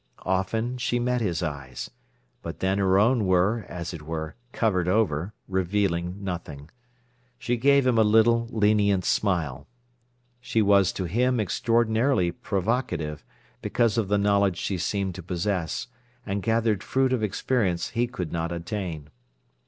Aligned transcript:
Often 0.25 0.79
she 0.79 0.97
met 0.97 1.21
his 1.21 1.43
eyes. 1.43 1.91
But 2.41 2.59
then 2.59 2.79
her 2.79 2.97
own 2.97 3.27
were, 3.27 3.67
as 3.69 3.93
it 3.93 4.01
were, 4.01 4.33
covered 4.51 4.87
over, 4.87 5.31
revealing 5.47 6.23
nothing. 6.23 6.71
She 7.37 7.55
gave 7.55 7.85
him 7.85 7.99
a 7.99 8.03
little, 8.03 8.47
lenient 8.49 9.05
smile. 9.05 9.67
She 10.39 10.59
was 10.59 10.91
to 10.93 11.03
him 11.05 11.39
extraordinarily 11.39 12.31
provocative, 12.31 13.23
because 13.61 13.95
of 13.95 14.07
the 14.07 14.17
knowledge 14.17 14.57
she 14.57 14.79
seemed 14.79 15.13
to 15.13 15.21
possess, 15.21 15.85
and 16.25 16.41
gathered 16.41 16.81
fruit 16.81 17.13
of 17.13 17.21
experience 17.21 17.89
he 17.89 18.07
could 18.07 18.31
not 18.31 18.51
attain. 18.51 19.11